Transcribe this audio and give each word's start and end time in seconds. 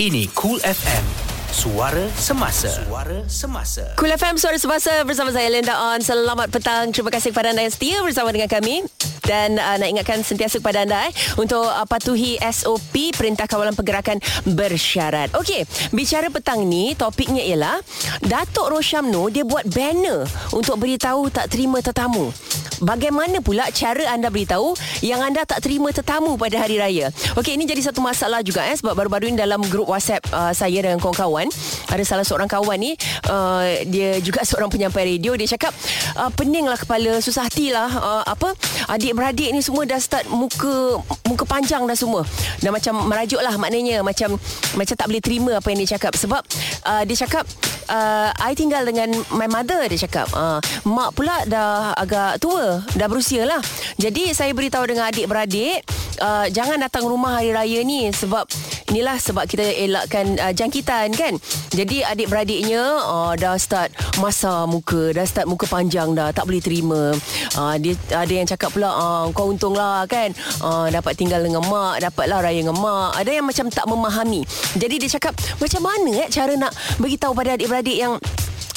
Ini 0.00 0.32
Cool 0.32 0.56
FM. 0.64 1.04
Suara 1.52 2.08
semasa. 2.16 2.72
Suara 2.72 3.20
semasa. 3.28 3.84
Cool 4.00 4.08
FM 4.16 4.40
Suara 4.40 4.56
Semasa 4.56 5.04
bersama 5.04 5.28
saya 5.28 5.52
Linda 5.52 5.76
On. 5.76 6.00
Selamat 6.00 6.48
petang. 6.48 6.88
Terima 6.88 7.12
kasih 7.12 7.36
kepada 7.36 7.52
anda 7.52 7.60
yang 7.60 7.68
setia 7.68 8.00
bersama 8.00 8.32
dengan 8.32 8.48
kami. 8.48 8.80
Dan 9.28 9.60
uh, 9.60 9.76
nak 9.76 9.92
ingatkan 9.92 10.24
sentiasa 10.24 10.56
kepada 10.56 10.88
anda 10.88 11.04
eh, 11.04 11.12
untuk 11.36 11.60
uh, 11.68 11.84
patuhi 11.84 12.40
SOP 12.40 13.12
Perintah 13.12 13.44
Kawalan 13.44 13.76
Pergerakan 13.76 14.24
Bersyarat. 14.48 15.36
Okey, 15.36 15.68
bicara 15.92 16.32
petang 16.32 16.64
ni 16.64 16.96
topiknya 16.96 17.44
ialah 17.44 17.84
Datuk 18.24 18.72
Rosyamno 18.72 19.28
dia 19.28 19.44
buat 19.44 19.68
banner 19.68 20.24
untuk 20.56 20.80
beritahu 20.80 21.28
tak 21.28 21.52
terima 21.52 21.84
tetamu. 21.84 22.32
Bagaimana 22.80 23.44
pula 23.44 23.68
cara 23.72 24.08
anda 24.08 24.32
beritahu 24.32 24.72
yang 25.04 25.20
anda 25.20 25.44
tak 25.44 25.60
terima 25.60 25.92
tetamu 25.92 26.40
pada 26.40 26.56
hari 26.56 26.80
raya? 26.80 27.12
Okey, 27.36 27.60
ini 27.60 27.68
jadi 27.68 27.92
satu 27.92 28.00
masalah 28.00 28.40
juga 28.40 28.64
eh 28.64 28.72
sebab 28.72 28.96
baru-baru 28.96 29.28
ini 29.28 29.36
dalam 29.36 29.60
grup 29.68 29.92
WhatsApp 29.92 30.24
uh, 30.32 30.52
saya 30.56 30.80
dengan 30.80 30.96
kawan-kawan 30.96 31.52
ada 31.92 32.02
salah 32.08 32.24
seorang 32.24 32.48
kawan 32.48 32.80
ni 32.80 32.96
uh, 33.28 33.84
dia 33.84 34.16
juga 34.24 34.40
seorang 34.48 34.72
penyampai 34.72 35.16
radio 35.16 35.36
dia 35.36 35.44
cakap 35.44 35.76
uh, 36.16 36.32
peninglah 36.32 36.80
kepala 36.80 37.20
susah 37.20 37.52
hatilah 37.52 37.90
uh, 37.92 38.24
apa 38.24 38.56
adik-beradik 38.88 39.52
ni 39.52 39.60
semua 39.60 39.84
dah 39.84 40.00
start 40.00 40.24
muka 40.32 41.02
muka 41.28 41.44
panjang 41.44 41.84
dah 41.84 41.96
semua 41.98 42.24
dah 42.64 42.72
macam 42.72 42.96
merajuk 43.04 43.44
lah 43.44 43.54
maknanya 43.60 44.00
macam 44.00 44.40
macam 44.78 44.94
tak 44.96 45.06
boleh 45.06 45.22
terima 45.22 45.52
apa 45.60 45.68
yang 45.68 45.84
dia 45.84 46.00
cakap 46.00 46.16
sebab 46.16 46.40
uh, 46.88 47.02
dia 47.04 47.16
cakap 47.28 47.44
uh, 47.90 48.30
I 48.38 48.54
tinggal 48.54 48.86
dengan 48.86 49.10
my 49.34 49.50
mother 49.50 49.82
dia 49.90 49.98
cakap. 50.06 50.30
Uh, 50.30 50.62
mak 50.86 51.18
pula 51.18 51.42
dah 51.50 51.92
agak 51.98 52.38
tua 52.38 52.86
dah 52.94 53.06
berusia 53.10 53.42
lah. 53.44 53.60
Jadi 53.98 54.30
saya 54.30 54.54
beritahu 54.54 54.86
dengan 54.86 55.10
adik-beradik 55.10 55.82
uh, 56.22 56.46
jangan 56.48 56.78
datang 56.78 57.04
rumah 57.04 57.42
hari 57.42 57.50
raya 57.50 57.80
ni 57.82 58.08
sebab 58.14 58.46
inilah 58.90 59.16
sebab 59.16 59.46
kita 59.46 59.62
elakkan 59.62 60.36
uh, 60.42 60.50
jangkitan 60.50 61.14
kan? 61.14 61.38
Jadi 61.70 62.02
adik-beradiknya 62.02 62.82
uh, 63.06 63.32
dah 63.38 63.54
start 63.54 63.94
masa 64.18 64.66
muka 64.66 65.14
dah 65.14 65.22
start 65.22 65.46
muka 65.46 65.70
panjang 65.70 66.12
dah 66.12 66.34
tak 66.34 66.50
boleh 66.50 66.58
terima. 66.58 67.14
Uh, 67.54 67.74
dia 67.78 67.94
ada 68.10 68.32
yang 68.34 68.44
cakap 68.50 68.74
pula 68.74 68.90
uh, 68.90 69.24
kau 69.30 69.48
untunglah 69.48 70.04
kan? 70.10 70.34
Uh, 70.58 70.90
dapat 70.90 71.14
tinggal 71.14 71.40
dengan 71.40 71.62
mak 71.70 72.02
dapatlah 72.02 72.42
raya 72.42 72.60
dengan 72.60 72.76
mak. 72.76 73.16
Ada 73.16 73.30
yang 73.30 73.46
macam 73.46 73.70
tak 73.70 73.86
memahami. 73.86 74.42
Jadi 74.74 74.94
dia 74.98 75.10
cakap 75.16 75.38
macam 75.62 75.82
mana 75.86 76.26
eh 76.26 76.28
cara 76.28 76.52
nak 76.58 76.74
beritahu 76.98 77.32
pada 77.32 77.54
adik-beradik 77.54 77.96
yang 77.96 78.18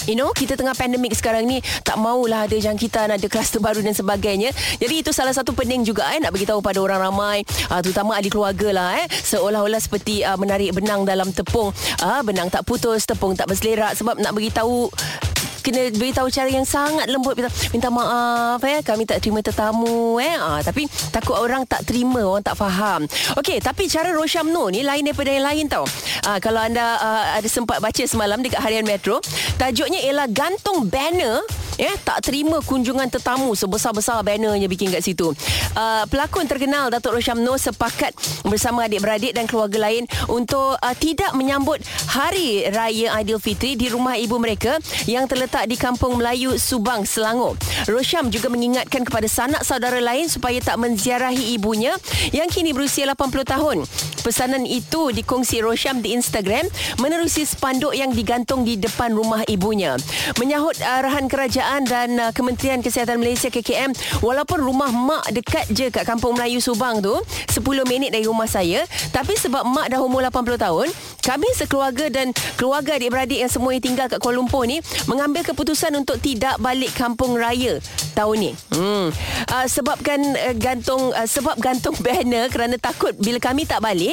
You 0.05 0.19
know 0.19 0.35
Kita 0.35 0.59
tengah 0.59 0.75
pandemik 0.75 1.15
sekarang 1.15 1.47
ni 1.47 1.63
Tak 1.83 1.95
maulah 1.99 2.45
ada 2.47 2.57
jangkitan 2.57 3.11
Ada 3.15 3.27
kluster 3.31 3.63
baru 3.63 3.79
dan 3.79 3.95
sebagainya. 3.95 4.51
Jadi 4.79 5.05
itu 5.05 5.11
salah 5.15 5.31
satu 5.31 5.55
pening 5.55 5.87
juga 5.87 6.07
eh, 6.11 6.19
Nak 6.19 6.31
beritahu 6.35 6.59
pada 6.59 6.79
orang 6.83 6.99
ramai 6.99 7.47
uh, 7.71 7.79
Terutama 7.79 8.19
ahli 8.19 8.27
keluarga 8.27 8.69
lah 8.75 8.89
eh, 9.03 9.07
Seolah-olah 9.07 9.79
seperti 9.79 10.25
uh, 10.27 10.35
Menarik 10.35 10.75
benang 10.75 11.07
dalam 11.07 11.31
tepung. 11.31 11.71
Uh, 12.03 12.21
Benang 12.25 12.51
tak 12.51 12.67
putus 12.67 13.07
Tepung 13.07 13.35
tak 13.37 13.47
berselerak 13.47 13.95
Sebab 13.95 14.19
nak 14.19 14.35
beritahu 14.35 14.91
kena 15.63 15.89
beritahu 15.95 16.27
cara 16.27 16.51
yang 16.51 16.67
sangat 16.67 17.07
lembut. 17.07 17.39
Minta, 17.39 17.49
minta 17.71 17.89
maaf 17.89 18.59
eh. 18.67 18.83
Kami 18.83 19.07
tak 19.07 19.23
terima 19.23 19.39
tetamu 19.39 20.19
eh. 20.19 20.35
Ah, 20.35 20.59
tapi 20.59 20.85
takut 21.15 21.39
orang 21.39 21.63
tak 21.63 21.87
terima 21.87 22.19
orang 22.21 22.43
tak 22.43 22.59
faham. 22.59 23.07
Okey 23.39 23.63
tapi 23.63 23.87
cara 23.87 24.11
Rosyamno 24.11 24.67
ni 24.67 24.83
lain 24.83 25.07
daripada 25.07 25.31
yang 25.31 25.45
lain 25.47 25.65
tau. 25.71 25.87
Ah, 26.27 26.37
kalau 26.43 26.59
anda 26.59 26.99
uh, 26.99 27.23
ada 27.39 27.47
sempat 27.47 27.79
baca 27.79 28.03
semalam 28.03 28.43
dekat 28.43 28.59
harian 28.59 28.83
Metro 28.83 29.23
tajuknya 29.55 30.01
ialah 30.03 30.27
gantung 30.27 30.89
banner 30.91 31.45
ya 31.77 31.93
tak 32.01 32.25
terima 32.25 32.61
kunjungan 32.61 33.09
tetamu 33.09 33.53
sebesar-besar 33.53 34.21
bannernya 34.25 34.65
bikin 34.69 34.89
kat 34.93 35.01
situ. 35.05 35.33
Uh, 35.73 36.03
pelakon 36.09 36.45
terkenal 36.45 36.89
Datuk 36.89 37.17
Rosyamno 37.17 37.57
sepakat 37.57 38.13
bersama 38.45 38.85
adik-beradik 38.85 39.33
dan 39.33 39.45
keluarga 39.49 39.77
lain 39.89 40.05
untuk 40.29 40.77
uh, 40.77 40.95
tidak 40.97 41.33
menyambut 41.37 41.81
Hari 42.09 42.69
Raya 42.69 43.17
Aidilfitri 43.17 43.77
di 43.77 43.89
rumah 43.89 44.17
ibu 44.17 44.37
mereka 44.37 44.77
yang 45.09 45.25
terletak 45.25 45.52
di 45.69 45.77
Kampung 45.77 46.17
Melayu 46.17 46.57
Subang 46.57 47.05
Selangor. 47.05 47.53
Rosyam 47.85 48.33
juga 48.33 48.49
mengingatkan 48.49 49.05
kepada 49.05 49.29
sanak 49.29 49.61
saudara 49.61 50.01
lain 50.01 50.25
supaya 50.25 50.57
tak 50.57 50.81
menziarahi 50.81 51.53
ibunya 51.53 51.93
yang 52.33 52.49
kini 52.49 52.73
berusia 52.73 53.05
80 53.05 53.45
tahun. 53.45 53.77
Pesanan 54.23 54.63
itu 54.63 55.11
dikongsi 55.11 55.59
Rosyam 55.59 55.99
di 55.99 56.15
Instagram 56.15 56.65
menerusi 57.03 57.43
spanduk 57.43 57.91
yang 57.91 58.15
digantung 58.15 58.63
di 58.63 58.79
depan 58.79 59.11
rumah 59.11 59.43
ibunya. 59.51 59.99
Menyahut 60.39 60.79
arahan 60.79 61.27
kerajaan 61.27 61.83
dan 61.83 62.15
uh, 62.15 62.31
Kementerian 62.31 62.79
Kesihatan 62.79 63.19
Malaysia 63.19 63.51
KKM, 63.51 63.91
walaupun 64.23 64.63
rumah 64.63 64.89
mak 64.89 65.27
dekat 65.35 65.67
je 65.75 65.91
kat 65.91 66.07
Kampung 66.07 66.39
Melayu 66.39 66.63
Subang 66.63 67.03
tu, 67.03 67.13
10 67.51 67.59
minit 67.85 68.15
dari 68.15 68.23
rumah 68.23 68.47
saya, 68.47 68.87
tapi 69.11 69.35
sebab 69.35 69.67
mak 69.67 69.91
dah 69.91 69.99
umur 69.99 70.23
80 70.23 70.55
tahun, 70.55 70.87
kami 71.23 71.47
sekeluarga 71.55 72.11
dan 72.11 72.35
keluarga 72.55 72.99
adik-beradik 72.99 73.39
yang 73.39 73.51
semua 73.51 73.75
tinggal 73.79 74.11
kat 74.11 74.19
Kuala 74.19 74.39
Lumpur 74.39 74.67
ni 74.67 74.83
mengambil 75.07 75.43
keputusan 75.47 75.95
untuk 75.95 76.19
tidak 76.19 76.59
balik 76.59 76.91
kampung 76.95 77.35
raya 77.39 77.79
tahun 78.13 78.37
ni. 78.39 78.51
Hmm. 78.75 79.07
Uh, 79.47 79.67
sebabkan 79.67 80.19
uh, 80.19 80.55
gantung 80.59 81.15
uh, 81.15 81.27
sebab 81.27 81.55
gantung 81.59 81.95
banner 82.05 82.51
kerana 82.51 82.75
takut 82.75 83.15
bila 83.19 83.39
kami 83.39 83.63
tak 83.63 83.79
balik 83.79 84.12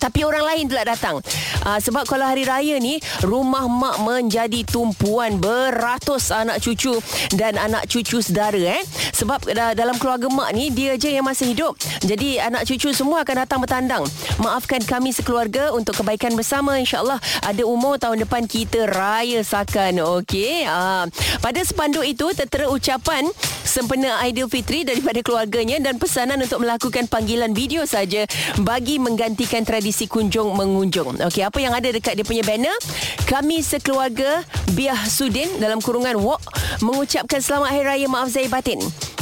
tapi 0.00 0.24
orang 0.24 0.44
lain 0.44 0.64
pula 0.68 0.84
datang. 0.84 1.20
Uh, 1.60 1.76
sebab 1.76 2.08
kalau 2.08 2.24
hari 2.24 2.48
raya 2.48 2.80
ni 2.80 3.02
rumah 3.20 3.68
mak 3.68 4.00
menjadi 4.00 4.64
tumpuan 4.64 5.36
beratus 5.36 6.32
anak 6.32 6.64
cucu 6.64 6.96
dan 7.36 7.60
anak 7.60 7.84
cucu 7.84 8.24
saudara 8.24 8.80
eh. 8.80 8.82
Sebab 9.16 9.44
uh, 9.52 9.74
dalam 9.76 9.96
keluarga 10.00 10.32
mak 10.32 10.56
ni 10.56 10.72
dia 10.72 10.96
je 10.96 11.12
yang 11.12 11.26
masih 11.26 11.52
hidup. 11.52 11.76
Jadi 12.00 12.40
anak 12.40 12.64
cucu 12.64 12.96
semua 12.96 13.22
akan 13.22 13.36
datang 13.44 13.60
bertandang. 13.60 14.02
Maafkan 14.40 14.80
kami 14.82 15.12
sekeluarga 15.12 15.74
untuk 15.76 16.00
kebaikan 16.00 16.32
bersama 16.32 16.80
insya-Allah 16.80 17.20
ada 17.44 17.62
umur 17.68 18.00
tahun 18.00 18.24
depan 18.24 18.48
kita 18.48 18.88
raya 18.88 19.44
sakan. 19.44 20.00
Okey. 20.22 20.64
Uh, 20.64 21.04
pada 21.44 21.60
spanduk 21.60 22.06
itu 22.08 22.32
tertera 22.32 22.72
ucapan 22.72 23.28
sempena 23.70 24.18
Aidilfitri 24.24 24.82
daripada 24.82 25.22
keluarganya 25.22 25.78
dan 25.78 26.00
pesanan 26.00 26.42
untuk 26.42 26.64
melakukan 26.64 27.06
panggilan 27.06 27.54
video 27.54 27.86
saja 27.86 28.26
bagi 28.64 28.98
menggantikan 28.98 29.62
tradisi 29.62 30.10
kunjung 30.10 30.56
mengunjung. 30.58 31.20
Okey, 31.22 31.46
apa 31.50 31.58
yang 31.58 31.74
ada 31.74 31.90
dekat 31.90 32.14
dia 32.14 32.22
punya 32.22 32.46
banner? 32.46 32.78
Kami 33.26 33.58
sekeluarga 33.58 34.46
Biah 34.78 35.02
Sudin 35.10 35.50
dalam 35.58 35.82
kurungan 35.82 36.14
Wok 36.22 36.38
mengucapkan 36.78 37.42
selamat 37.42 37.74
hari 37.74 37.82
raya 37.82 38.06
maaf 38.06 38.30
zahir 38.30 38.46
batin. 38.46 38.78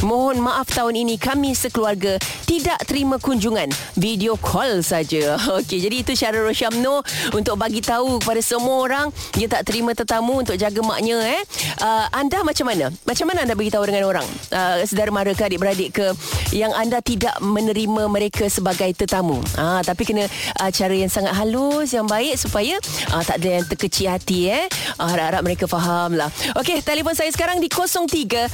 Mohon 0.06 0.46
maaf 0.46 0.70
tahun 0.70 0.94
ini 0.94 1.18
kami 1.18 1.58
sekeluarga 1.58 2.22
tidak 2.46 2.78
terima 2.86 3.18
kunjungan 3.18 3.66
video 3.98 4.38
call 4.38 4.78
saja. 4.78 5.34
Okey, 5.58 5.82
jadi 5.82 6.06
itu 6.06 6.14
cara 6.14 6.38
Rosyamno 6.38 7.02
untuk 7.34 7.58
bagi 7.58 7.82
tahu 7.82 8.22
kepada 8.22 8.38
semua 8.38 8.78
orang 8.78 9.06
dia 9.34 9.50
tak 9.50 9.66
terima 9.66 9.98
tetamu 9.98 10.46
untuk 10.46 10.54
jaga 10.54 10.78
maknya 10.86 11.18
eh. 11.26 11.42
Uh, 11.82 12.06
anda 12.14 12.46
macam 12.46 12.70
mana? 12.70 12.94
Macam 13.02 13.26
mana 13.26 13.42
anda 13.42 13.58
beritahu 13.58 13.82
dengan 13.90 14.06
orang? 14.06 14.26
Uh, 14.54 14.86
saudara 14.86 15.10
mara 15.10 15.34
ke 15.34 15.42
adik-beradik 15.42 15.90
ke 15.98 16.06
yang 16.54 16.70
anda 16.78 17.02
tidak 17.02 17.34
menerima 17.42 18.06
mereka 18.06 18.46
sebagai 18.46 18.94
tetamu. 18.94 19.42
Ah, 19.58 19.78
uh, 19.78 19.80
tapi 19.82 20.06
kena 20.06 20.30
uh, 20.62 20.70
cara 20.70 20.94
yang 20.94 21.10
sangat 21.10 21.34
halus 21.34 21.90
yang 21.90 22.06
baik 22.06 22.38
supaya 22.38 22.78
uh, 23.10 23.22
tak 23.26 23.42
ada 23.42 23.60
yang 23.60 23.66
terkecil 23.66 24.14
hati 24.14 24.46
eh. 24.46 24.70
Uh, 24.94 25.10
harap-harap 25.10 25.42
mereka 25.42 25.66
faham 25.66 26.14
lah. 26.14 26.30
Okey, 26.54 26.86
telefon 26.86 27.18
saya 27.18 27.34
sekarang 27.34 27.58
di 27.58 27.66
0377 27.66 28.48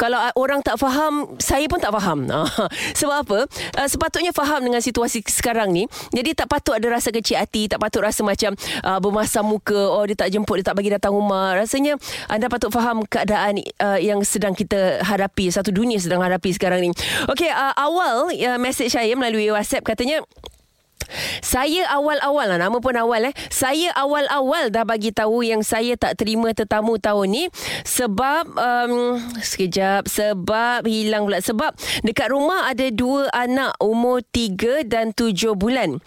kalau 0.00 0.16
orang 0.40 0.64
tak 0.64 0.80
faham 0.80 1.36
saya 1.36 1.68
pun 1.68 1.76
tak 1.76 1.92
faham. 1.92 2.24
Uh, 2.32 2.48
sebab 2.98 3.16
apa? 3.28 3.38
Uh, 3.76 3.88
sepatutnya 3.88 4.32
faham 4.32 4.64
dengan 4.64 4.80
situasi 4.80 5.20
sekarang 5.28 5.68
ni. 5.76 5.84
Jadi 6.16 6.32
tak 6.32 6.48
patut 6.48 6.72
ada 6.72 6.88
rasa 6.88 7.12
kecil 7.12 7.36
hati, 7.36 7.68
tak 7.68 7.82
patut 7.82 8.00
rasa 8.00 8.24
macam 8.24 8.56
uh, 8.82 8.98
bermasam 8.98 9.44
muka 9.44 9.76
oh 9.76 10.04
dia 10.08 10.16
tak 10.16 10.32
jemput 10.32 10.64
dia 10.64 10.72
tak 10.72 10.76
bagi 10.80 10.88
datang 10.88 11.12
rumah. 11.12 11.52
Rasanya 11.60 12.00
anda 12.32 12.48
patut 12.48 12.72
faham 12.72 13.04
keadaan 13.04 13.60
uh, 13.84 14.00
yang 14.00 14.24
sedang 14.24 14.56
kita 14.56 15.04
hadapi 15.04 15.52
satu 15.52 15.70
dunia 15.70 16.00
sedang 16.00 16.24
hadapi 16.24 16.56
sekarang 16.56 16.88
ni. 16.88 16.90
Okey 17.28 17.52
uh, 17.52 17.76
awal 17.76 18.32
uh, 18.32 18.58
message 18.58 18.96
saya 18.96 19.12
melalui 19.12 19.57
WhatsApp 19.58 19.82
katanya 19.82 20.22
saya 21.40 21.88
awal-awal 21.92 22.54
lah 22.54 22.58
nama 22.60 22.78
pun 22.78 22.94
awal 22.96 23.28
eh. 23.28 23.34
Saya 23.48 23.90
awal-awal 23.96 24.70
dah 24.72 24.84
bagi 24.84 25.10
tahu 25.10 25.42
yang 25.44 25.64
saya 25.64 25.96
tak 25.96 26.20
terima 26.20 26.52
tetamu 26.52 27.00
tahun 27.00 27.26
ni 27.28 27.44
sebab 27.84 28.44
um, 28.54 29.18
sekejap 29.40 30.06
sebab 30.06 30.84
hilang 30.84 31.26
pula 31.28 31.40
sebab 31.40 31.72
dekat 32.04 32.32
rumah 32.32 32.68
ada 32.68 32.88
dua 32.92 33.28
anak 33.32 33.76
umur 33.80 34.20
tiga 34.34 34.84
dan 34.84 35.16
tujuh 35.16 35.56
bulan. 35.58 36.00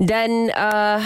Dan 0.00 0.50
uh, 0.52 1.02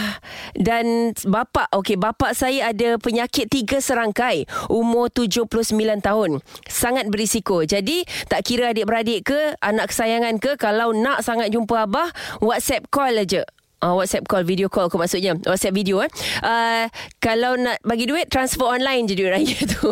dan 0.55 1.15
bapa 1.27 1.67
okey 1.81 1.95
bapa 1.99 2.33
saya 2.35 2.71
ada 2.71 2.99
penyakit 2.99 3.47
tiga 3.47 3.79
serangkai 3.79 4.47
umur 4.71 5.11
tujuh 5.11 5.47
puluh 5.47 5.65
sembilan 5.65 5.99
tahun. 5.99 6.39
Sangat 6.67 7.07
berisiko. 7.11 7.63
Jadi 7.63 8.03
tak 8.27 8.47
kira 8.47 8.71
adik-beradik 8.71 9.27
ke 9.27 9.39
anak 9.59 9.91
kesayangan 9.91 10.39
ke 10.39 10.55
kalau 10.55 10.95
nak 10.95 11.23
sangat 11.25 11.51
jumpa 11.51 11.85
abah 11.87 12.09
WhatsApp 12.39 12.87
call 12.93 13.17
aja 13.17 13.40
uh, 13.81 13.93
WhatsApp 13.97 14.29
call 14.29 14.45
video 14.45 14.69
call 14.69 14.87
aku 14.87 15.01
maksudnya. 15.01 15.35
WhatsApp 15.43 15.75
video 15.75 16.05
eh. 16.05 16.09
Uh, 16.45 16.85
kalau 17.17 17.57
nak 17.57 17.81
bagi 17.81 18.05
duit 18.05 18.29
transfer 18.29 18.69
online 18.69 19.09
je 19.09 19.17
duit 19.17 19.33
raya 19.33 19.57
tu. 19.73 19.91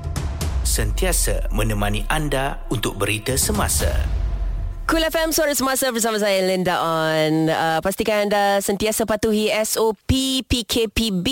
Sentiasa 0.64 1.52
menemani 1.52 2.08
anda 2.08 2.64
untuk 2.72 2.96
berita 2.96 3.36
semasa. 3.36 4.23
Cool 4.84 5.00
FM 5.00 5.32
Suara 5.32 5.56
Semasa 5.56 5.88
bersama 5.88 6.20
saya 6.20 6.44
Linda 6.44 6.76
On. 6.76 7.48
Uh, 7.48 7.80
Pastikan 7.80 8.28
anda 8.28 8.60
sentiasa 8.60 9.08
patuhi 9.08 9.48
SOP 9.64 10.44
PKPB 10.44 11.24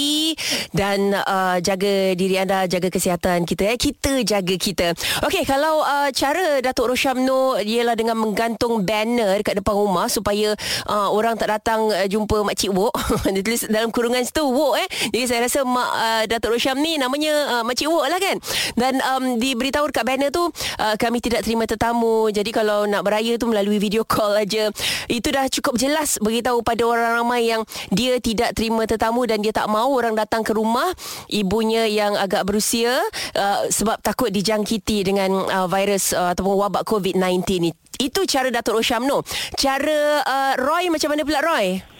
Dan 0.73 1.13
uh, 1.13 1.61
jaga 1.61 2.17
diri 2.17 2.41
anda 2.41 2.65
Jaga 2.65 2.89
kesihatan 2.89 3.45
kita 3.45 3.69
eh. 3.69 3.77
Kita 3.77 4.25
jaga 4.25 4.57
kita. 4.57 4.97
Okey 5.29 5.45
kalau 5.45 5.85
uh, 5.85 6.09
cara 6.17 6.65
Datuk 6.65 6.97
Roshamno 6.97 7.61
Ialah 7.61 7.93
dengan 7.93 8.17
menggantung 8.17 8.89
banner 8.89 9.37
Dekat 9.45 9.61
depan 9.61 9.77
rumah 9.77 10.09
Supaya 10.09 10.57
uh, 10.89 11.13
orang 11.13 11.37
tak 11.37 11.53
datang 11.53 11.93
uh, 11.93 12.09
Jumpa 12.09 12.49
Makcik 12.49 12.73
Wok. 12.73 12.97
Dia 13.37 13.45
tulis 13.45 13.69
dalam 13.69 13.93
kurungan 13.93 14.25
situ 14.25 14.49
Wok 14.49 14.81
eh. 14.81 14.89
Jadi 15.13 15.25
saya 15.29 15.45
rasa 15.45 15.61
Mak 15.61 15.91
uh, 15.93 16.23
Datuk 16.25 16.57
Rosham 16.57 16.81
ni 16.81 16.97
Namanya 16.97 17.61
uh, 17.61 17.65
Makcik 17.69 17.93
Wok 17.93 18.09
lah 18.09 18.17
kan. 18.17 18.41
Dan 18.81 18.97
um, 19.13 19.37
diberitahu 19.37 19.93
dekat 19.93 20.09
banner 20.09 20.33
tu 20.33 20.41
uh, 20.81 20.97
Kami 20.97 21.21
tidak 21.21 21.45
terima 21.45 21.69
tetamu. 21.69 22.33
Jadi 22.33 22.49
kalau 22.49 22.89
nak 22.89 23.05
beraya 23.05 23.42
tu 23.43 23.51
melalui 23.51 23.83
video 23.83 24.07
call 24.07 24.39
aja. 24.39 24.71
Itu 25.11 25.35
dah 25.35 25.51
cukup 25.51 25.75
jelas 25.75 26.23
beritahu 26.23 26.63
pada 26.63 26.87
orang 26.87 27.19
ramai 27.19 27.51
yang 27.51 27.67
dia 27.91 28.23
tidak 28.23 28.55
terima 28.55 28.87
tetamu 28.87 29.27
dan 29.27 29.43
dia 29.43 29.51
tak 29.51 29.67
mahu 29.67 29.99
orang 29.99 30.15
datang 30.15 30.47
ke 30.47 30.55
rumah 30.55 30.95
ibunya 31.27 31.91
yang 31.91 32.15
agak 32.15 32.47
berusia 32.47 33.03
uh, 33.35 33.67
sebab 33.67 33.99
takut 33.99 34.31
dijangkiti 34.31 35.03
dengan 35.03 35.43
uh, 35.51 35.67
virus 35.67 36.15
uh, 36.15 36.31
ataupun 36.31 36.55
wabak 36.55 36.87
COVID-19 36.87 37.43
ni. 37.59 37.71
Itu 37.99 38.23
cara 38.31 38.55
Datuk 38.55 38.79
Roshamno. 38.79 39.27
Cara 39.59 40.23
uh, 40.23 40.55
Roy 40.63 40.87
macam 40.87 41.11
mana 41.11 41.27
pula 41.27 41.43
Roy? 41.43 41.92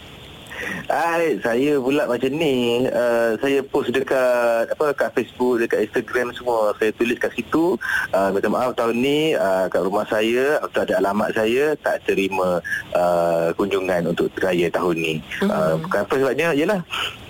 Hai, 0.87 1.39
saya 1.41 1.79
pula 1.79 2.05
macam 2.05 2.31
ni. 2.35 2.85
Uh, 2.85 3.33
saya 3.41 3.59
post 3.65 3.89
dekat 3.89 4.69
apa 4.69 4.93
kat 4.93 5.09
Facebook, 5.15 5.63
dekat 5.63 5.89
Instagram 5.89 6.35
semua. 6.35 6.75
Saya 6.77 6.91
tulis 6.93 7.17
kat 7.17 7.33
situ, 7.33 7.79
uh, 8.13 8.29
minta 8.29 8.51
maaf 8.51 8.77
tahun 8.77 9.01
ni 9.01 9.33
uh, 9.33 9.65
kat 9.71 9.81
rumah 9.81 10.05
saya 10.05 10.61
atau 10.61 10.85
ada 10.85 10.99
alamat 11.01 11.33
saya 11.33 11.73
tak 11.81 12.03
terima 12.05 12.61
uh, 12.93 13.49
kunjungan 13.57 14.13
untuk 14.13 14.29
raya 14.37 14.69
tahun 14.69 14.95
ni. 14.99 15.13
Mm-hmm. 15.41 15.49
Uh, 15.49 15.75
kenapa 15.89 16.13
sebabnya? 16.19 16.49
Yalah 16.53 16.81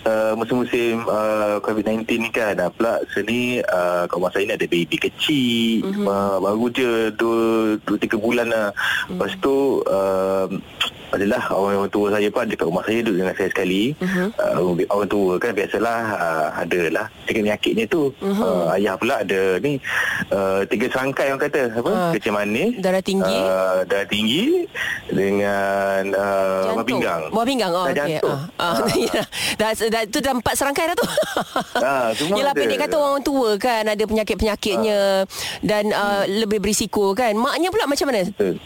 uh, 0.08 0.34
musim-musim 0.36 1.04
uh, 1.08 1.58
COVID-19 1.64 2.08
ni 2.20 2.30
kan 2.32 2.56
dah 2.56 2.70
pula 2.72 3.00
sini 3.12 3.64
uh, 3.64 4.06
kat 4.08 4.16
rumah 4.16 4.32
saya 4.32 4.44
ni 4.48 4.54
ada 4.56 4.68
baby 4.68 4.98
kecil 5.00 5.88
mm-hmm. 5.88 6.06
uh, 6.08 6.38
baru 6.40 6.66
je 6.72 6.92
2 7.16 7.80
3 7.88 8.20
bulan 8.20 8.48
lah. 8.52 8.70
Mm-hmm. 8.72 9.10
Lepas 9.16 9.32
tu 9.40 9.56
uh, 9.88 10.48
adalah 11.14 11.42
orang, 11.54 11.88
tua 11.94 12.10
saya 12.10 12.28
pun 12.34 12.50
dekat 12.50 12.66
rumah 12.66 12.84
saya 12.84 13.00
duduk 13.06 13.18
dengan 13.22 13.36
saya 13.38 13.50
sekali. 13.54 13.84
Uh-huh. 14.02 14.28
Uh, 14.42 14.74
orang 14.90 15.10
tua 15.10 15.34
kan 15.38 15.52
biasalah 15.54 16.00
uh, 16.18 16.48
ada 16.58 16.82
lah 16.90 17.06
penyakitnya 17.30 17.86
tu. 17.86 18.10
Uh-huh. 18.18 18.42
Uh, 18.42 18.76
ayah 18.76 18.98
pula 18.98 19.22
ada 19.22 19.62
ni 19.62 19.78
uh, 20.34 20.66
tiga 20.66 20.90
serangkai 20.90 21.30
orang 21.30 21.44
kata 21.46 21.62
apa? 21.78 21.92
Uh, 21.92 22.12
Kecil 22.18 22.34
manis, 22.34 22.72
darah 22.82 23.04
tinggi, 23.04 23.38
uh, 23.46 23.86
darah 23.86 24.08
tinggi 24.10 24.66
dengan 25.14 26.02
uh, 26.18 26.74
buah 26.74 26.88
pinggang. 26.88 27.22
Buah 27.30 27.46
pinggang. 27.46 27.72
Oh, 27.74 27.86
okey. 27.86 28.18
Uh, 28.24 28.30
uh, 28.58 28.66
uh. 28.82 29.26
dah, 29.62 29.72
dah 29.76 30.02
tu 30.10 30.20
dah 30.20 30.34
empat 30.34 30.54
serangkai 30.58 30.86
dah 30.94 30.96
tu. 30.98 31.08
Ha, 31.78 31.94
semua 32.18 32.36
Yelah 32.42 32.54
pendek 32.58 32.80
kata 32.90 32.96
orang 32.98 33.22
tua 33.22 33.56
kan 33.62 33.86
ada 33.86 34.04
penyakit-penyakitnya 34.04 35.28
ha. 35.28 35.30
dan 35.62 35.94
uh, 35.94 36.26
hmm. 36.26 36.46
lebih 36.46 36.60
berisiko 36.64 37.14
kan. 37.14 37.38
Maknya 37.38 37.70
pula 37.70 37.86
macam 37.86 38.10
mana? 38.10 38.26
Betul. 38.26 38.58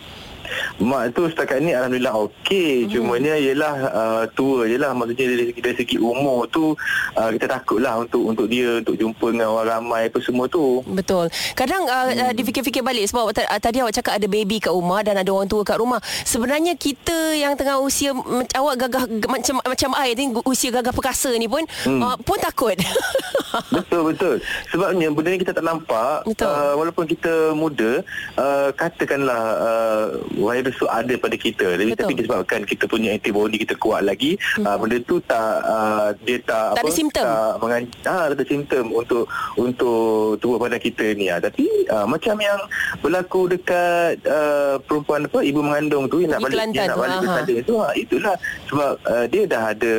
Mak 0.77 1.17
tu 1.17 1.25
setakat 1.25 1.59
ni 1.63 1.73
Alhamdulillah 1.73 2.15
okey 2.29 2.85
hmm. 2.85 2.89
Cumanya 2.93 3.33
ialah 3.33 3.75
uh, 3.89 4.23
Tua 4.31 4.69
je 4.69 4.77
lah 4.77 4.93
Maksudnya 4.93 5.25
dari, 5.25 5.45
dari 5.57 5.75
segi 5.75 5.97
umur 5.97 6.45
tu 6.49 6.77
uh, 7.17 7.29
Kita 7.33 7.49
takut 7.49 7.81
lah 7.81 7.97
Untuk 8.01 8.23
untuk 8.23 8.45
dia 8.45 8.79
Untuk 8.81 8.95
jumpa 8.95 9.33
dengan 9.33 9.49
orang 9.53 9.67
ramai 9.67 10.07
Apa 10.09 10.21
semua 10.21 10.45
tu 10.45 10.85
Betul 10.85 11.33
Kadang 11.57 11.89
uh, 11.89 12.07
hmm. 12.13 12.21
uh, 12.29 12.31
Difikir-fikir 12.37 12.85
balik 12.85 13.09
Sebab 13.09 13.33
uh, 13.33 13.59
tadi 13.59 13.81
awak 13.81 13.97
cakap 13.97 14.21
Ada 14.21 14.27
baby 14.29 14.61
kat 14.61 14.71
rumah 14.71 15.01
Dan 15.01 15.17
ada 15.17 15.29
orang 15.33 15.49
tua 15.49 15.65
kat 15.65 15.81
rumah 15.81 15.99
Sebenarnya 16.03 16.77
kita 16.77 17.33
Yang 17.33 17.65
tengah 17.65 17.77
usia 17.81 18.13
Awak 18.53 18.75
gagah 18.87 19.03
Macam 19.27 19.55
macam 19.65 19.89
air 19.97 20.13
ni 20.13 20.31
Usia 20.45 20.69
gagah 20.69 20.93
perkasa 20.93 21.33
ni 21.35 21.49
pun 21.49 21.65
hmm. 21.65 22.01
uh, 22.01 22.15
Pun 22.21 22.37
takut 22.37 22.77
Betul 23.75 24.13
betul 24.13 24.35
Sebabnya 24.69 25.09
benda 25.09 25.33
ni 25.33 25.39
kita 25.41 25.55
tak 25.55 25.65
nampak 25.65 26.21
betul. 26.27 26.45
Uh, 26.45 26.73
Walaupun 26.77 27.05
kita 27.09 27.57
muda 27.57 28.05
uh, 28.37 28.69
Katakanlah 28.77 29.41
uh, 29.57 30.05
virus 30.37 30.75
tu 30.77 30.87
ada 30.87 31.13
pada 31.17 31.35
kita 31.35 31.67
tapi, 31.75 31.93
tapi 31.97 32.13
disebabkan 32.13 32.59
kita 32.63 32.85
punya 32.85 33.13
antibody 33.17 33.57
kita 33.61 33.73
kuat 33.77 34.05
lagi 34.05 34.37
hmm. 34.57 34.65
uh, 34.65 34.77
benda 34.77 34.97
tu 35.03 35.17
tak 35.25 35.53
uh, 35.65 36.13
dia 36.23 36.37
tak, 36.45 36.77
tak 36.77 36.83
apa 36.83 36.87
ada 36.87 36.91
simptom 36.93 37.25
tak 37.25 37.53
mengan- 37.59 37.93
ah, 38.05 38.23
ada 38.29 38.43
simptom 38.45 38.85
untuk 38.93 39.23
untuk 39.57 40.37
tubuh 40.39 40.57
badan 40.61 40.79
kita 40.79 41.17
ni 41.17 41.27
uh. 41.27 41.41
tapi 41.41 41.65
uh, 41.89 42.05
macam 42.05 42.37
yang 42.37 42.59
berlaku 43.01 43.49
dekat 43.49 44.21
uh, 44.25 44.77
perempuan 44.85 45.25
apa 45.25 45.39
ibu 45.41 45.59
mengandung 45.59 46.05
tu 46.07 46.21
yang 46.23 46.37
nak 46.37 46.47
balik 46.47 46.57
Kelantan. 46.57 46.77
yang 46.77 46.89
nak 46.93 46.99
balik 47.01 47.17
ke 47.17 47.27
sana 47.27 47.55
tu 47.65 47.75
uh, 47.81 47.93
itulah 47.97 48.35
sebab 48.69 48.91
uh, 49.05 49.25
dia 49.27 49.43
dah 49.49 49.63
ada 49.73 49.93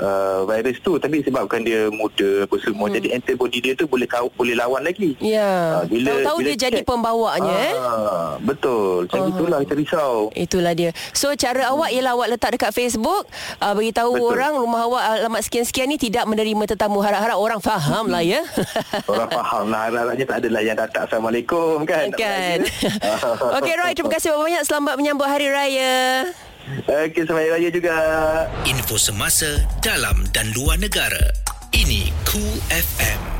uh, 0.00 0.38
virus 0.48 0.78
tu 0.80 0.92
tapi 0.96 1.20
sebabkan 1.22 1.60
dia 1.62 1.92
muda 1.92 2.48
apa 2.48 2.56
semua 2.60 2.86
hmm. 2.88 2.96
jadi 2.98 3.08
antibody 3.20 3.58
dia 3.60 3.72
tu 3.76 3.86
boleh 3.86 4.08
kau 4.08 4.28
boleh 4.34 4.56
lawan 4.56 4.82
lagi 4.82 5.14
ya 5.20 5.36
yeah. 5.36 5.60
uh, 5.80 5.84
bila 5.86 6.10
tahu-tahu 6.16 6.38
bila 6.40 6.48
dia 6.48 6.54
check, 6.56 6.64
jadi 6.72 6.80
pembawanya 6.86 7.54
uh, 7.54 7.68
eh 7.68 7.74
betul 8.42 9.04
macam 9.06 9.18
uh-huh. 9.18 9.32
itulah 9.34 9.58
kita 9.64 9.74
risau. 9.82 10.30
Itulah 10.32 10.72
dia. 10.72 10.90
So 11.12 11.34
cara 11.34 11.74
awak 11.74 11.90
ialah 11.90 12.14
awak 12.14 12.28
letak 12.38 12.56
dekat 12.56 12.70
Facebook, 12.72 13.26
uh, 13.58 13.72
bagi 13.74 13.92
tahu 13.92 14.14
Betul. 14.16 14.30
orang 14.32 14.52
rumah 14.56 14.80
awak 14.86 15.02
alamat 15.18 15.42
sekian-sekian 15.44 15.90
ni 15.90 15.98
tidak 15.98 16.24
menerima 16.24 16.64
tetamu. 16.70 17.02
Harap-harap 17.02 17.38
orang 17.38 17.60
faham 17.60 18.06
lah 18.08 18.22
ya. 18.22 18.40
Orang 19.12 19.28
faham 19.28 19.64
lah 19.68 19.90
Harap-harapnya 19.90 20.26
tak 20.28 20.38
adalah 20.46 20.62
yang 20.62 20.78
datang 20.78 21.02
Assalamualaikum 21.04 21.82
kan 21.82 22.08
kan. 22.14 22.62
beraya. 22.62 23.56
Okey 23.58 23.74
Roy, 23.76 23.92
terima 23.92 24.10
kasih 24.14 24.30
banyak 24.32 24.62
selamat 24.64 24.94
menyambut 24.96 25.26
hari 25.26 25.48
raya. 25.50 26.30
Okey 26.86 27.26
selamat 27.26 27.42
Hari 27.42 27.50
raya 27.58 27.68
juga 27.74 27.94
Info 28.68 28.94
semasa 28.94 29.66
dalam 29.82 30.22
dan 30.30 30.54
luar 30.54 30.78
negara. 30.78 31.34
Ini 31.72 32.12
Cool 32.28 32.60
FM. 32.70 33.31